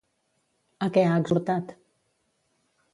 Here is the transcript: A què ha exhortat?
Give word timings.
A 0.87 0.89
què 0.97 1.03
ha 1.11 1.21
exhortat? 1.25 1.77